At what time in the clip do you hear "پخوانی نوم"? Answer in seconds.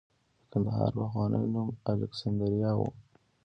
1.01-1.67